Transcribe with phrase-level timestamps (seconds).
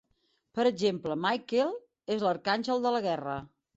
[0.59, 1.75] Per exemple, Michael
[2.17, 3.37] és l'arcàngel de la guerra.